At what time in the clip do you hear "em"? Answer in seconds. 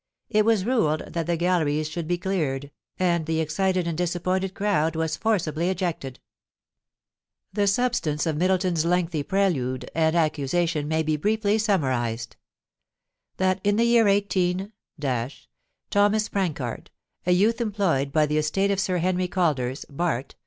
17.61-17.71